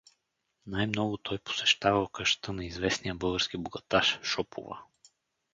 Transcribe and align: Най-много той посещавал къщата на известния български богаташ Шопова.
Най-много 0.65 1.17
той 1.17 1.37
посещавал 1.39 2.07
къщата 2.07 2.53
на 2.53 2.65
известния 2.65 3.15
български 3.15 3.57
богаташ 3.57 4.19
Шопова. 4.23 4.83